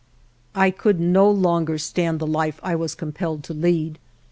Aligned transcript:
I 0.55 0.71
could 0.71 0.99
no 0.99 1.29
longer 1.29 1.77
stand 1.77 2.17
the 2.17 2.25
life 2.25 2.59
I 2.63 2.73
was 2.75 2.95
compelled 2.95 3.43
to 3.43 3.53
lead. 3.53 3.99